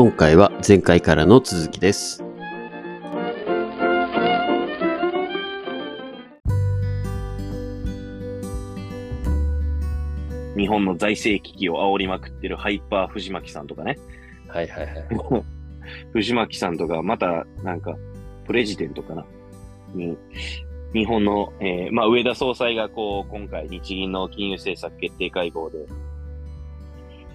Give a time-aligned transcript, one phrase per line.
[0.00, 2.22] 今回は前回からの続きです。
[10.56, 13.98] 日本の財政危機を煽りまくってるハイパー藤巻さんとかね。
[14.46, 15.44] はいはいはい。
[16.14, 17.96] 藤巻さんとか、また、なんか、
[18.46, 19.26] プレジデントかな
[19.96, 20.16] に、
[20.92, 25.78] 日本の、えーまあ、上田総裁がこう、今回日銀の金融政策決定会合で、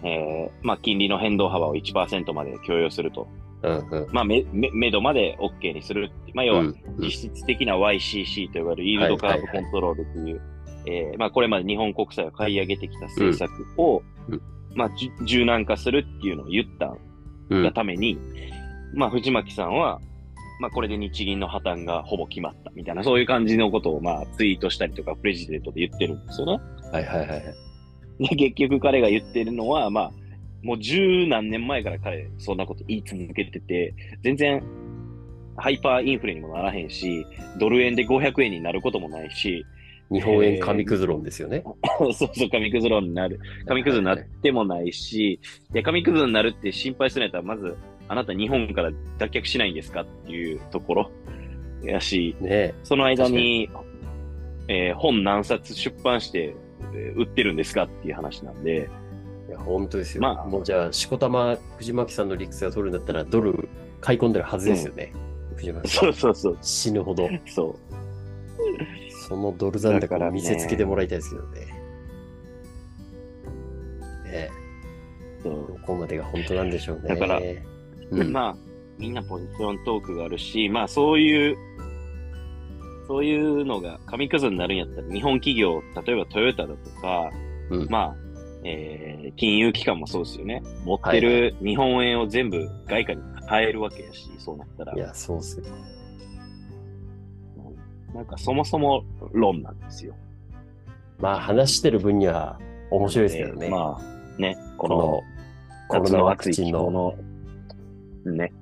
[0.03, 3.27] えーまあ、金利の変動幅を1%まで許容すると。
[3.63, 4.07] うんうん。
[4.12, 6.12] まあ、め、め、めどまで OK にする。
[6.34, 10.41] まあ、要は、うんうん実質的な YCC と呼ばれるイールドカーブコントロールという、
[10.85, 14.41] えーまあ、これまで日本国債を買い上げてきた政策を、うんうん
[14.76, 14.89] まあ、
[15.26, 16.95] 柔軟化するっていうのを言った
[17.49, 18.17] うんがために、
[18.93, 19.99] まあ、藤巻さんは、
[20.59, 26.59] まあ、これで日銀の破綻がほぼ決まったみたいな、そういう感じのことを、まあ、ツイートしたりとか、プレジデントで言ってるんですよね。
[26.91, 27.43] はいはいはいはい。
[28.20, 30.12] で、結局彼が言ってるのは、まあ、
[30.63, 33.93] もう十何年前から彼、そんなこと言い続けてて、
[34.24, 34.63] 全然、
[35.57, 37.26] ハイパーインフレにもならへんし、
[37.60, 39.65] ドル円で500円になることもないし、
[40.12, 41.63] 日本円紙くず論ですよね。
[41.98, 43.40] そうそう、紙くず論になる。
[43.65, 45.40] 紙くずになってもないし、
[45.74, 47.76] いや、紙くずになるって心配するんやったら、まず、
[48.07, 51.12] あなた日本から脱却しないんですかっていうところ
[51.84, 53.70] やし、ねその間に、
[54.68, 56.62] えー本何冊出版して、えー
[57.15, 58.89] 売ってるんですかっていう話なんで、
[59.48, 60.21] いや、本当ですよ。
[60.21, 63.70] まあもうじゃあ、しこたま藤巻さんの理屈が取るんだったら、ドル
[64.01, 65.13] 買い込んでるはずですよね。
[65.56, 66.03] 藤巻さん。
[66.06, 67.29] そうそうそう、死ぬほど。
[67.47, 67.94] そう。
[69.28, 71.59] そのドル残高だからねを見せつけてもらいたいですけどね。
[74.25, 74.50] ね
[75.41, 77.09] そうどこまでが本当なんでしょうね。
[77.09, 77.41] だから
[78.12, 78.56] うん、まあ、
[78.97, 81.57] みんなポジショントークがあるし、まあそういう、
[83.07, 87.29] そういうのが紙くずになるんやったら、日本企業、例えばトヨタだとか、
[87.69, 88.16] うんまあ、
[88.63, 90.62] えー金融機関もそうですよね。
[90.85, 94.97] 持ってはいる日本円を全部外貨に変えるわけやし、そうなったらい。
[94.97, 95.66] や、そうっすよ。
[98.14, 100.14] なんかそもそも論なんですよ。
[101.20, 102.59] まあ、話してる分には
[102.91, 103.66] 面白いですけどね。
[103.68, 105.24] えーまあ、ね、この
[105.88, 107.16] このコロナワクチンの、の、
[108.31, 108.53] ね、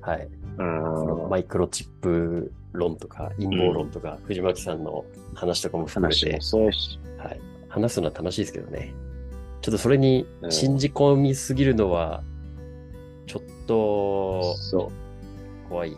[0.00, 5.04] はい、マイクロチップ論とか陰謀論とか、藤巻さんの
[5.34, 6.38] 話とかも含めて
[7.18, 8.94] はい、話すのは楽しいですけどね。
[9.62, 12.22] ちょっとそれにうん信じ込みすぎるのは、
[13.26, 14.54] ちょっと。
[15.68, 15.96] 怖い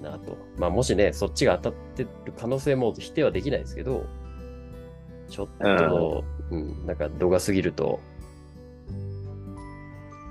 [0.00, 0.36] なと。
[0.56, 4.06] まあもしね、そっちが当たってる可能性も否定はできないですけど、
[5.28, 8.00] ちょっと、うん、なんか度が過ぎると、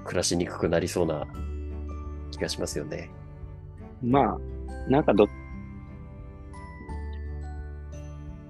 [0.04, 1.28] 暮らしにくくなりそうな
[2.32, 3.10] 気がしますよね。
[4.04, 5.28] まあ、なんかど、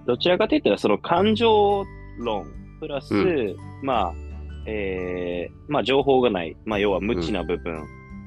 [0.05, 1.85] どちらかといったら、その感情
[2.17, 2.47] 論、
[2.79, 4.13] プラス、うまあ、
[4.65, 7.83] えー、まあ情報がない、まあ要は無知な部分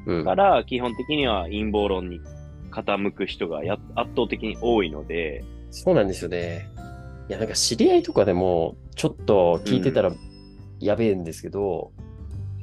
[0.07, 0.25] うん。
[0.25, 2.21] から、基本的には陰謀論に
[2.71, 6.69] 傾く人がや圧倒的に多いので、そうなんですよね。
[7.29, 10.13] いや、なんか知り合いとかでも、ちょっと聞いてたら
[10.81, 11.93] やべえんですけど、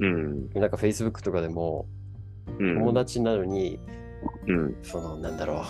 [0.00, 1.86] うん、なんか Facebook とかでも、
[2.58, 4.01] うん、友達なのに、うん、
[4.82, 5.64] その、なんだろ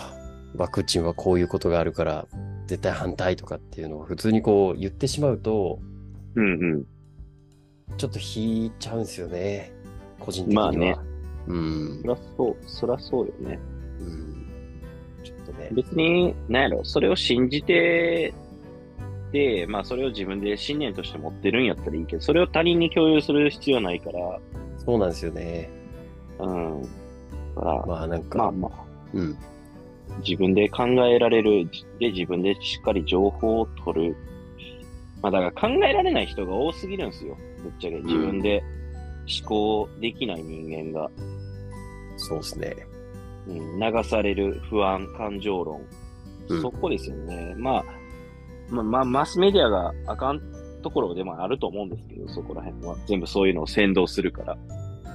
[0.55, 2.27] う、ワクチンはこういうことがあるから、
[2.67, 5.79] 絶対反対とかっていうのを普通にこう言ってしまうと、
[6.35, 6.85] うん、うん。
[7.97, 9.71] ちょっと引いちゃうんですよね。
[10.19, 10.63] 個人的には。
[10.65, 10.95] まあね
[11.47, 12.07] うんそ。
[12.07, 13.59] らそう、そらそうよね。
[13.99, 14.47] うん。
[15.23, 15.69] ちょっとね。
[15.73, 18.33] 別に、なんやろ、それを信じて、
[19.31, 24.39] で、まあそれを自分で信念として持ってるんやったらいいけど、それを他人に共有する必要ないから、
[24.77, 25.69] そうなんですよね。
[26.39, 26.87] うん。
[27.55, 28.71] だから、まあなんか、まあまあ、
[29.13, 29.37] うん。
[30.25, 31.69] 自分で考えられる、
[31.99, 34.15] で、自分でしっかり情報を取る。
[35.21, 37.37] まあだから考えられない人が多すぎるんですよ。
[37.63, 37.97] ぶっちゃけ。
[37.97, 38.63] 自分で
[39.41, 41.09] 思考できない人間が。
[42.17, 42.75] そうですね。
[43.47, 45.81] うん、流される不安、感情論、
[46.49, 47.55] うんそこですよね。
[47.57, 47.85] まあ、
[48.69, 50.41] まあ、まあ、マスメディアがあかん
[50.81, 52.97] ところでもあると思うんですけど、そこら辺は。
[53.07, 54.57] 全部そういうのを先導するから。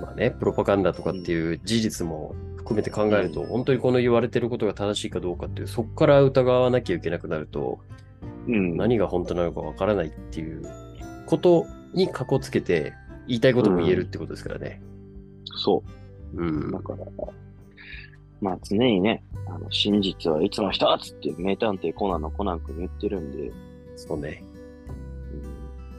[0.00, 7.80] まあね、プロパガンダとかっていう事実も含めて考えると、本当にこの言われてることが正しいかどうかっていう、そこから疑わなきゃいけなくなると、
[8.46, 8.76] うん。
[8.76, 10.62] 何が本当なのかわからないっていう
[11.26, 12.94] ことにかこつけて、
[13.26, 14.80] 言いたいことも言えるってことですからね。
[15.62, 15.82] そ
[16.34, 16.42] う。
[16.42, 16.70] うん。
[16.70, 17.04] だから、
[18.40, 23.52] まあ常にね、あの、真実はいつも一つって名探偵コナンのコナン君言ってるんで、
[23.96, 24.42] そうね。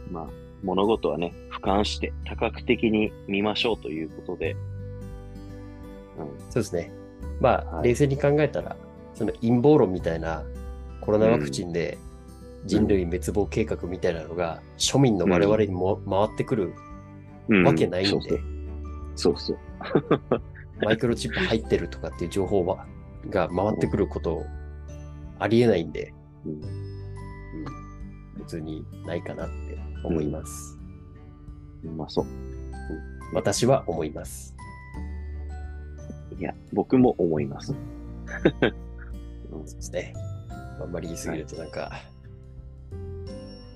[0.07, 0.27] うん、まあ、
[0.63, 4.55] 物事はね、俯瞰して多角的に見ましょうということで、
[6.17, 6.91] うん、そうですね。
[7.39, 7.89] まあ、はい。
[7.89, 8.75] 冷静に考えたら、
[9.13, 10.43] その陰謀論みたいな
[11.01, 11.97] コロナワクチンで
[12.65, 16.73] 人類滅亡計画みたいなのが庶民の我々にも回ってくる
[17.49, 17.63] うん。
[17.63, 18.39] わけないんで、
[19.15, 19.57] そうそう。
[20.85, 22.85] マイクロチップ入ってるとかっていう情報は
[23.29, 24.43] が回ってくること
[25.39, 26.13] ありえないんで、
[26.45, 26.51] うん。
[26.53, 26.61] うん、
[28.37, 29.68] 普通にないかなって
[30.03, 30.77] 思います。
[31.83, 32.25] うまそう。
[33.33, 34.55] 私は思います。
[36.37, 37.73] いや、僕も思います。
[39.49, 40.13] そうですね。
[40.81, 40.91] あん。
[40.91, 41.71] まり言い過ぎるとなん。
[41.71, 41.91] か、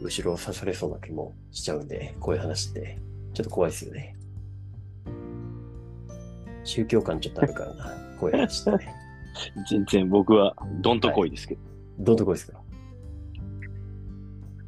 [0.02, 1.88] 後ろを刺されそうな気もしちゃうん。
[1.88, 2.98] で、こういう話って
[3.34, 4.16] ちょっと怖いですよね。
[6.64, 8.94] 宗教感ちょっとあるからな、こういう話ってね。
[9.70, 11.00] 全然僕はどん。
[11.00, 11.62] とこいですけど。
[12.00, 12.16] どん。
[12.16, 12.62] とこいですか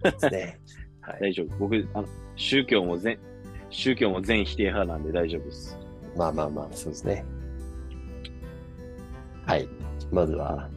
[0.03, 0.59] ですね。
[1.05, 1.21] はい。
[1.21, 1.57] 大丈夫。
[1.57, 3.19] 僕、あの、宗教も全、
[3.69, 5.77] 宗教も全否定派なんで大丈夫です。
[6.15, 7.25] まあまあまあ、そうですね。
[9.45, 9.67] はい。
[10.11, 10.69] まずは、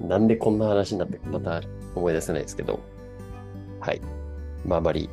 [0.00, 1.60] なんでこんな話になってかまた
[1.94, 2.80] 思い出せないですけど、
[3.80, 4.00] はい。
[4.64, 5.08] まああまり、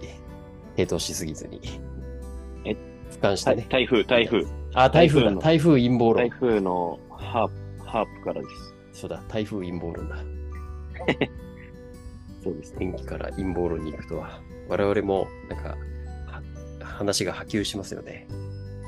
[0.76, 1.62] 並投しすぎずに。
[2.66, 2.72] え
[3.12, 3.66] 俯瞰してね。
[3.70, 4.46] 台風、台風。
[4.74, 5.26] あ、台風だ。
[5.26, 6.30] 台風の台風陰謀論台。
[6.30, 8.48] 風のハープ、ハープからで
[8.94, 9.02] す。
[9.02, 10.16] そうだ、台風陰謀論だ。
[12.44, 12.80] そうですね。
[12.80, 15.78] 天気から陰謀論に行くとは、我々も、なんか、
[16.28, 16.42] は
[16.82, 18.28] 話が波及しますよね。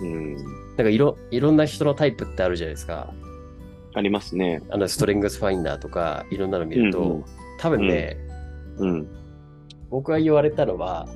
[0.02, 0.36] うん。
[0.36, 3.14] なんかいろ、いろんな人のタイプってあるじゃないですか。
[3.96, 4.62] ありますね。
[4.70, 7.26] あの、ストレングスファインダーとか、いろんなの見ると、うんうん
[7.60, 8.18] 多分ね、
[8.78, 9.08] うん。
[9.90, 11.10] 僕が言われたのは、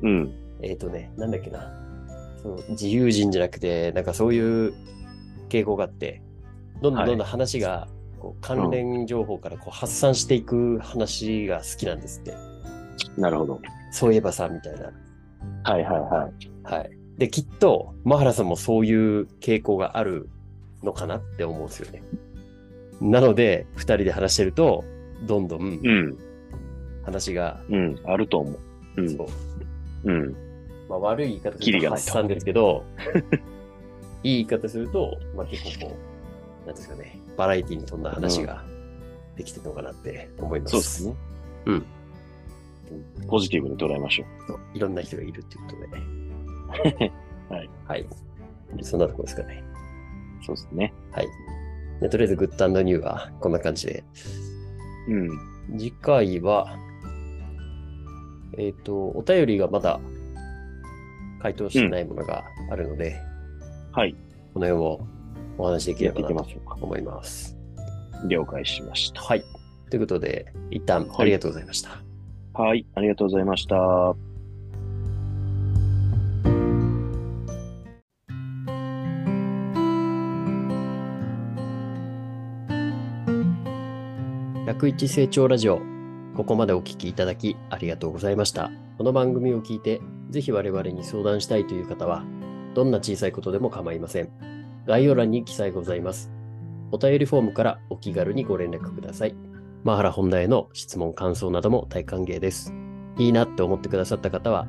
[0.00, 0.32] うん。
[0.62, 1.70] えっ、とね、なんだっけな。
[2.40, 4.74] その自由人じゃなくて、なんかそういう
[5.50, 6.22] 傾向があって、
[6.80, 7.86] どんどんはいどんどん話が、
[8.24, 12.34] こう関連情報からこう発散していく話が好きなんですって。
[13.18, 13.60] なるほど。
[13.90, 14.90] そういえばさ、みたいな。
[15.64, 16.74] はいはいはい。
[16.74, 16.90] はい。
[17.18, 20.30] で、きっと、マハラさんもそういう傾向がある
[20.82, 22.02] のかなって思うんですよね。
[23.02, 24.84] なので、二人で話してると、
[25.24, 26.18] どんどんうん。
[27.04, 28.00] 話が、うん。
[28.04, 28.58] あると思う。
[28.96, 29.26] うんそう。
[30.04, 30.36] うん。
[30.88, 32.84] まあ、悪い言い方すると発散ですけど、
[34.24, 36.13] いい言い方すると、まあ、結構こう、
[36.66, 38.64] なんですかね、バラエティに富んだ話が
[39.36, 40.70] できてるのかなって思います。
[40.72, 41.14] そうですね。
[41.66, 41.86] うん
[42.90, 43.26] うん。
[43.26, 47.12] ポジティブに捉えましょそういろんな人がいるっていうことで。
[47.48, 47.70] はい。
[47.86, 48.06] はい。
[48.82, 49.62] そんなとこですかね。
[50.42, 50.44] う。
[50.44, 50.92] そうですね。
[51.12, 51.28] はい。
[52.00, 54.04] でとりあえず、グッドニューはこんな感じで。
[55.08, 55.78] うん。
[55.78, 56.76] 次回は、
[58.58, 60.00] えっ、と、お便りがまだ
[61.40, 63.20] 回答してないものがあるので、
[63.92, 64.14] はい。
[64.52, 65.06] この辺を
[65.58, 66.44] お話しできればなと
[66.80, 67.56] 思います。
[68.28, 69.20] 了解しました。
[69.22, 69.44] はい。
[69.90, 71.90] ということで、一旦はいありがとうございました。
[72.54, 72.86] はい。
[72.94, 73.76] ありがとうございました。
[84.66, 85.80] 101成長ラジオ。
[86.34, 88.70] ここまでお聞きいただきありがとうございました。
[88.98, 90.00] この番組を聞いて、
[90.30, 92.24] ぜひ我々に相談したいという方は、
[92.74, 94.53] どんな小さいことでも構いません。
[94.86, 96.30] 概要欄に記載ございます。
[96.92, 99.34] お便りフォームからお気軽にご連絡ください。
[99.82, 102.74] マハラ本題への質問、感想なども大歓迎です。
[103.18, 104.66] いいなって思ってくださった方は、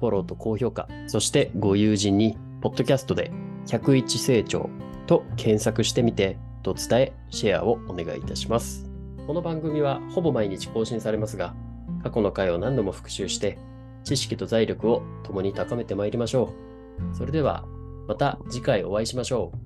[0.00, 3.30] フォローと高評価、そしてご友人に、ポッドキャストで
[3.66, 4.70] 101成長
[5.06, 8.90] と検索してみて、と伝え、シェアをお願いいたします。
[9.26, 11.54] この番組はほぼ毎日更新されますが、
[12.02, 13.58] 過去の回を何度も復習して、
[14.02, 16.52] 知識と財力を共に高めてまいりましょ
[17.12, 17.16] う。
[17.16, 17.64] それでは、
[18.06, 19.63] また次回お会いしましょう。